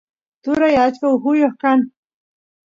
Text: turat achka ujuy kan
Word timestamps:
turat 0.43 0.75
achka 0.85 1.05
ujuy 1.13 1.43
kan 1.61 1.79